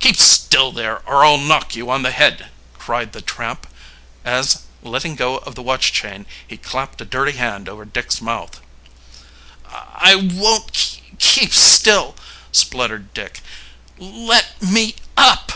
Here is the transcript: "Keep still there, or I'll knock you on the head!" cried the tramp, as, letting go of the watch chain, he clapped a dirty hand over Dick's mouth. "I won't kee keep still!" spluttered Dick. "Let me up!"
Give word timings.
"Keep 0.00 0.16
still 0.18 0.70
there, 0.70 0.98
or 1.08 1.24
I'll 1.24 1.38
knock 1.38 1.74
you 1.74 1.88
on 1.88 2.02
the 2.02 2.10
head!" 2.10 2.48
cried 2.76 3.14
the 3.14 3.22
tramp, 3.22 3.66
as, 4.22 4.64
letting 4.82 5.16
go 5.16 5.38
of 5.38 5.54
the 5.54 5.62
watch 5.62 5.94
chain, 5.94 6.26
he 6.46 6.58
clapped 6.58 7.00
a 7.00 7.06
dirty 7.06 7.38
hand 7.38 7.70
over 7.70 7.86
Dick's 7.86 8.20
mouth. 8.20 8.60
"I 9.66 10.14
won't 10.14 10.72
kee 10.74 11.00
keep 11.18 11.54
still!" 11.54 12.16
spluttered 12.52 13.14
Dick. 13.14 13.40
"Let 13.98 14.60
me 14.62 14.94
up!" 15.16 15.52